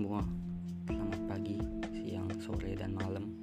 semua. 0.00 0.24
Selamat 0.88 1.20
pagi, 1.28 1.60
siang, 1.92 2.24
sore, 2.40 2.72
dan 2.72 2.96
malam. 2.96 3.36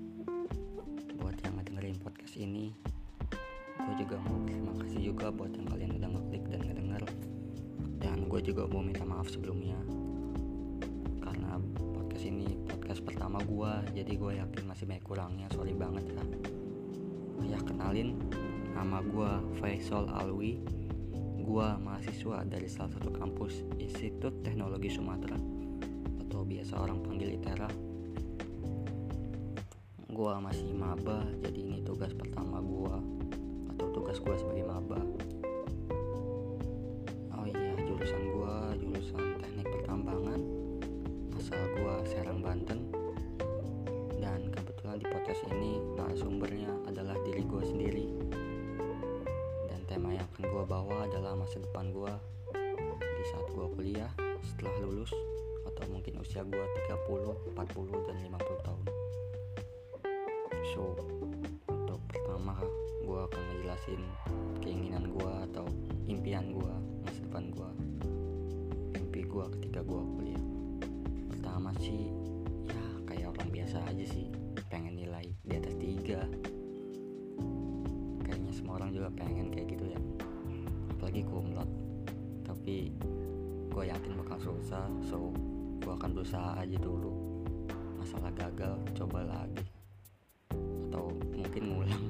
Buat 1.21 1.38
yang 1.46 1.54
ngedengerin 1.54 2.02
podcast 2.02 2.34
ini 2.34 2.73
Gue 3.78 3.94
juga 4.02 4.18
mau 4.26 4.41
berterima 4.41 4.73
kasih 4.82 5.14
juga 5.14 5.30
buat 5.30 5.54
yang 5.54 5.70
kalian 5.70 6.02
udah 6.02 6.09
ngeklik 6.18 6.50
dan 6.50 6.62
ngedenger. 6.66 7.04
Dan 8.02 8.25
gue 8.25 8.41
juga 8.41 8.66
mau 8.73 8.82
minta 8.82 9.05
maaf 9.05 9.30
sebelumnya. 9.30 9.78
Karena 11.21 11.62
podcast 11.93 12.25
ini 12.25 12.58
podcast 12.66 13.05
pertama 13.05 13.38
gue 13.46 13.71
Jadi 13.94 14.18
gue 14.18 14.32
yakin 14.42 14.64
masih 14.66 14.89
banyak 14.89 15.05
kurangnya, 15.05 15.46
sorry 15.54 15.78
banget 15.78 16.10
ya. 16.10 16.24
Ya 17.54 17.60
kenalin, 17.62 18.18
nama 18.74 19.05
gue 19.05 19.62
Faisal 19.62 20.10
Alwi. 20.10 20.58
Gua 21.38 21.77
mahasiswa 21.77 22.41
dari 22.49 22.66
salah 22.66 22.98
satu 22.98 23.13
kampus 23.13 23.62
Institut 23.77 24.41
Teknologi 24.41 24.89
Sumatera 24.89 25.56
atau 26.38 26.46
biasa 26.46 26.77
orang 26.77 27.02
panggil 27.02 27.34
ITERA. 27.34 27.66
Gua 30.14 30.38
masih 30.38 30.70
maba, 30.70 31.26
jadi 31.41 31.66
ini 31.66 31.82
tugas 31.82 32.14
pertama 32.14 32.62
gua 32.62 33.02
atau 33.73 33.90
tugas 33.90 34.22
gua 34.22 34.38
sebagai 34.38 34.70
maba. 34.70 35.02
Oh 37.34 37.42
iya, 37.42 37.73
jurusan 37.81 38.22
gua 38.38 38.70
jurusan 38.78 39.42
Teknik 39.42 39.66
Pertambangan. 39.66 40.42
Asal 41.42 41.58
gua 41.81 42.05
Serang 42.05 42.45
Banten. 42.45 42.86
Dan 44.22 44.54
kebetulan 44.54 45.02
di 45.02 45.09
podcast 45.09 45.42
ini 45.50 45.81
narasumbernya 45.98 46.86
adalah 46.86 47.17
diri 47.26 47.42
gua 47.50 47.66
sendiri 47.66 48.06
tema 49.88 50.12
yang 50.12 50.28
akan 50.36 50.52
gue 50.52 50.64
bawa 50.67 51.08
adalah 51.08 51.31
masa 51.34 51.64
depan 51.64 51.95
gue 51.95 52.12
di 53.00 53.23
saat 53.31 53.48
gue 53.56 53.66
kuliah 53.72 54.11
setelah 54.44 54.76
lulus 54.83 55.16
mungkin 56.08 56.23
usia 56.23 56.39
gue 56.47 56.66
30, 56.88 57.52
40, 57.52 58.08
dan 58.08 58.16
50 58.16 58.63
tahun. 58.63 58.83
So 60.72 60.95
untuk 61.67 61.99
pertama 62.08 62.64
gue 63.03 63.19
akan 63.27 63.41
ngejelasin 63.52 64.02
keinginan 64.64 65.11
gue 65.11 65.31
atau 65.52 65.67
impian 66.08 66.55
gue 66.55 66.73
masa 67.03 67.19
depan 67.27 67.52
gue 67.52 67.69
mimpi 68.95 69.27
gue 69.27 69.45
ketika 69.59 69.83
gue 69.83 69.99
kuliah. 70.16 70.44
Pertama 71.27 71.75
sih 71.75 72.08
ya 72.71 72.86
kayak 73.03 73.36
orang 73.36 73.52
biasa 73.52 73.83
aja 73.92 74.05
sih 74.08 74.31
pengen 74.71 74.95
nilai 74.95 75.27
di 75.44 75.59
atas 75.59 75.75
tiga. 75.75 76.23
Semua 78.55 78.80
orang 78.80 78.95
juga 78.95 79.11
pengen 79.11 79.52
kayak 79.52 79.75
gitu 79.75 79.92
ya. 79.92 79.99
Apalagi 80.95 81.27
kumlot 81.27 81.67
tapi 82.47 82.95
gue 83.75 83.83
yakin 83.92 84.23
bakal 84.23 84.39
susah 84.39 84.88
so 85.03 85.36
gue 85.88 85.95
akan 85.95 86.19
berusaha 86.19 86.59
aja 86.59 86.75
dulu. 86.83 87.16
Masalah 87.95 88.27
gagal 88.35 88.75
coba 88.91 89.23
lagi. 89.23 89.63
Atau 90.91 91.16
mungkin 91.31 91.63
ngulang. 91.63 92.05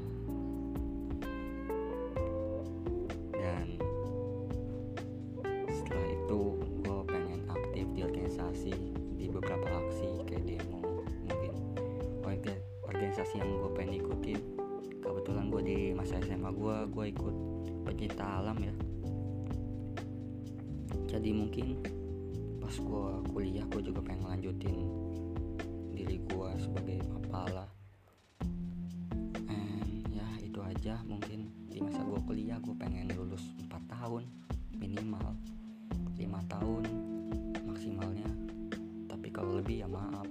Dan 3.38 3.78
setelah 5.70 6.10
itu 6.10 6.58
gue 6.58 7.02
pengen 7.06 7.46
aktif 7.54 7.86
di 7.94 8.02
organisasi 8.02 8.74
di 9.14 9.30
beberapa 9.30 9.70
aksi 9.70 10.26
kayak 10.26 10.42
demo 10.50 10.82
mungkin. 11.30 11.54
Organisasi 12.82 13.38
yang 13.38 13.62
gue 13.62 13.72
pengen 13.78 14.02
ikutin. 14.02 14.40
Kebetulan 15.06 15.54
gue 15.54 15.62
di 15.62 15.78
masa 15.94 16.18
SMA 16.26 16.50
gue 16.50 16.76
gue 16.90 17.06
ikut 17.14 17.36
pecinta 17.86 18.42
alam 18.42 18.58
ya. 18.58 18.74
Jadi 21.06 21.30
mungkin 21.30 21.97
pas 22.68 22.84
gue 22.84 23.08
kuliah 23.32 23.64
gue 23.72 23.80
juga 23.80 24.04
pengen 24.04 24.28
lanjutin 24.28 24.76
diri 25.96 26.20
gue 26.20 26.50
sebagai 26.60 27.00
mapala 27.08 27.64
and 29.48 30.04
ya 30.12 30.28
itu 30.44 30.60
aja 30.60 31.00
mungkin 31.08 31.48
di 31.72 31.80
masa 31.80 32.04
gue 32.04 32.20
kuliah 32.28 32.60
gue 32.60 32.76
pengen 32.76 33.08
lulus 33.16 33.56
4 33.72 33.72
tahun 33.88 34.28
minimal. 34.76 35.32
5 36.20 36.52
tahun 36.52 36.84
maksimalnya. 37.64 38.30
Tapi 39.08 39.28
kalau 39.32 39.64
lebih 39.64 39.86
ya 39.86 39.88
maaf. 39.88 40.28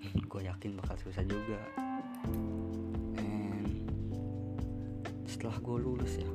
Gue 0.30 0.46
yakin 0.46 0.78
bakal 0.78 0.96
susah 1.02 1.24
juga. 1.26 1.58
Setelah 5.26 5.56
gue 5.62 5.76
lulus 5.82 6.20
ya 6.20 6.30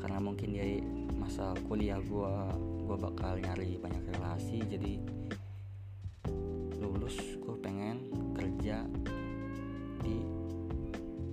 karena 0.00 0.22
mungkin 0.22 0.54
dari 0.54 0.80
masa 1.18 1.52
kuliah 1.68 1.98
gue 2.00 2.34
gue 2.86 2.96
bakal 2.96 3.36
nyari 3.42 3.74
banyak 3.76 3.95
jadi 4.76 5.00
lulus 6.84 7.16
gue 7.16 7.56
pengen 7.64 8.12
kerja 8.36 8.84
di 10.04 10.20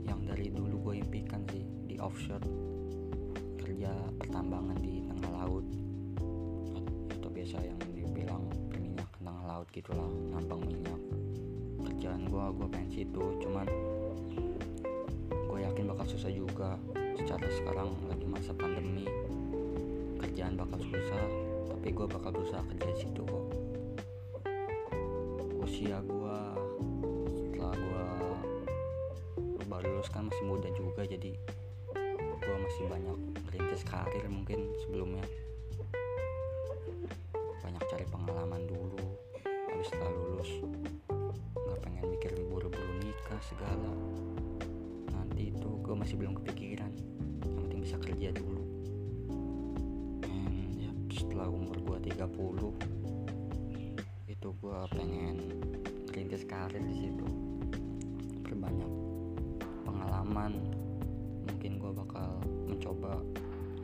yang 0.08 0.24
dari 0.24 0.48
dulu 0.48 0.88
gue 0.88 1.04
impikan 1.04 1.44
sih 1.52 1.68
di 1.84 2.00
offshore. 2.00 2.40
Kerja 3.60 3.92
pertambangan 4.16 4.80
di 4.80 5.04
tengah 5.12 5.44
laut. 5.44 5.68
Atau 7.20 7.28
biasa 7.36 7.60
yang 7.68 7.76
dibilang 7.92 8.48
minyak 8.80 9.12
tengah 9.20 9.36
laut 9.44 9.68
gitulah 9.76 10.08
nambang 10.32 10.64
minyak. 10.64 11.02
Kerjaan 11.84 12.24
gue 12.32 12.46
gue 12.48 12.68
pengen 12.72 12.92
situ 12.96 13.24
cuman 13.44 13.68
yakin 15.64 15.92
bakal 15.92 16.08
susah 16.08 16.32
juga. 16.32 16.80
Secara 17.20 17.44
sekarang 17.52 17.92
lagi 18.08 18.24
masa 18.24 18.56
pandemi 18.56 19.04
kerjaan 20.24 20.56
bakal 20.56 20.80
susah 20.80 21.53
tapi 21.84 22.00
gue 22.00 22.08
bakal 22.08 22.32
berusaha 22.32 22.64
kerja 22.64 22.88
di 22.88 22.96
situ 22.96 23.22
kok. 23.28 23.46
Usia 25.68 26.00
gue 26.00 26.40
setelah 27.36 27.76
gue 29.36 29.66
baru 29.68 29.92
lulus 29.92 30.08
kan 30.08 30.32
masih 30.32 30.48
muda 30.48 30.72
juga 30.72 31.04
jadi 31.04 31.36
gue 32.40 32.56
masih 32.64 32.88
banyak 32.88 33.18
merintis 33.44 33.84
karir 33.84 34.24
mungkin 34.32 34.72
sebelumnya. 34.80 35.28
Banyak 37.60 37.84
cari 37.84 38.08
pengalaman 38.08 38.64
dulu 38.64 39.04
habis 39.44 39.92
setelah 39.92 40.08
lulus 40.16 40.64
nggak 41.52 41.80
pengen 41.84 42.06
mikir 42.16 42.32
buru-buru 42.48 42.96
nikah 43.04 43.44
segala. 43.44 43.92
Itu 45.36 45.84
gue 45.84 45.96
masih 46.00 46.16
belum 46.16 46.40
kepikiran 46.40 46.96
yang 47.44 47.60
penting 47.68 47.84
bisa 47.84 48.00
kerja 48.00 48.32
dulu 48.32 48.53
30 52.24 54.32
itu 54.32 54.48
gue 54.64 54.80
pengen 54.96 55.36
rintis 56.16 56.48
karir 56.48 56.80
di 56.80 57.04
situ. 57.04 57.28
Berbanyak 58.48 58.88
pengalaman. 59.84 60.56
Mungkin 61.44 61.84
gue 61.84 61.92
bakal 61.92 62.40
mencoba 62.72 63.20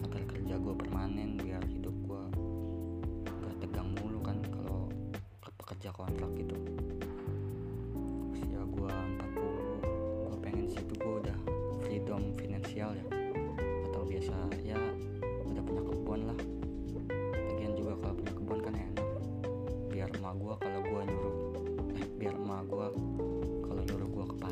agar 0.07 0.23
kerja 0.31 0.55
gue 0.55 0.71
permanen 0.71 1.35
biar 1.35 1.59
hidup 1.67 1.91
gue 2.07 2.23
gak 3.27 3.55
tegang 3.59 3.91
mulu 3.99 4.23
kan 4.23 4.39
kalau 4.47 4.87
pekerja 5.59 5.91
kontrak 5.91 6.31
gitu 6.39 6.55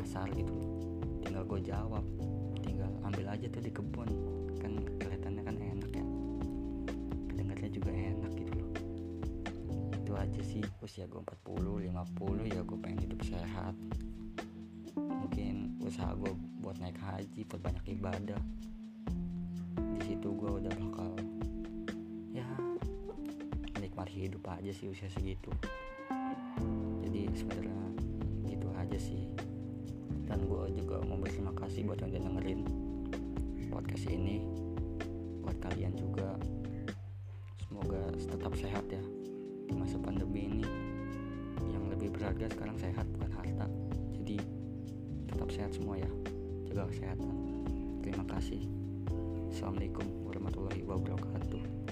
pasar 0.08 0.24
gitu. 0.32 0.56
Tinggal 1.20 1.44
gua 1.44 1.60
jawab 1.60 2.00
tinggal 2.64 2.88
ambil 3.04 3.28
aja 3.28 3.44
tuh 3.52 3.60
di 3.60 3.68
kebun. 3.68 4.08
Kan 4.56 4.80
kelihatannya 4.96 5.42
kan 5.44 5.56
enak 5.60 5.92
ya. 5.92 6.06
Kedengarnya 7.28 7.68
juga 7.68 7.92
enak 7.92 8.32
gitu 8.32 8.56
loh. 8.56 8.72
Itu 9.92 10.16
aja 10.16 10.40
sih 10.40 10.64
usia 10.80 11.04
gua 11.12 11.20
40 11.44 11.92
50 11.92 12.56
ya 12.56 12.64
gua 12.64 12.78
pengen 12.80 13.04
hidup 13.04 13.20
sehat. 13.20 13.76
Mungkin 14.96 15.76
usaha 15.84 16.16
gue 16.16 16.32
buat 16.64 16.80
naik 16.80 16.96
haji 17.04 17.44
buat 17.44 17.60
banyak 17.60 17.84
ibadah. 18.00 18.40
Di 19.76 20.00
situ 20.08 20.28
gue 20.32 20.50
udah 20.56 20.72
bakal 20.72 21.20
ya 22.32 22.48
menikmati 23.76 24.24
hidup 24.24 24.40
aja 24.56 24.72
sih 24.72 24.88
usia 24.88 25.12
segitu. 25.12 25.52
Jadi 27.04 27.28
sebenarnya 27.36 27.76
gitu 28.48 28.72
aja 28.72 28.96
sih 28.96 29.47
dan 30.28 30.44
gue 30.44 30.62
juga 30.76 31.00
mau 31.08 31.16
berterima 31.16 31.56
kasih 31.56 31.88
buat 31.88 31.98
yang 32.04 32.12
udah 32.12 32.22
dengerin 32.28 32.60
podcast 33.72 34.04
ini. 34.12 34.44
Buat 35.40 35.56
kalian 35.64 35.96
juga. 35.96 36.36
Semoga 37.64 38.12
tetap 38.12 38.52
sehat 38.52 38.84
ya 38.92 39.00
di 39.64 39.72
masa 39.72 39.96
pandemi 39.96 40.44
ini. 40.52 40.64
Yang 41.72 41.84
lebih 41.96 42.08
berharga 42.12 42.46
sekarang 42.52 42.76
sehat 42.76 43.08
bukan 43.16 43.30
harta. 43.32 43.66
Jadi 44.20 44.36
tetap 45.32 45.48
sehat 45.48 45.72
semua 45.72 45.96
ya. 45.96 46.10
Jaga 46.68 46.92
kesehatan. 46.92 47.32
Terima 48.04 48.24
kasih. 48.28 48.60
Assalamualaikum 49.48 50.04
warahmatullahi 50.28 50.84
wabarakatuh 50.84 51.87